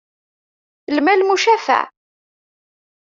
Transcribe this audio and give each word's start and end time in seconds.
Lmal, 0.95 1.21
mucafaɛ. 1.27 1.83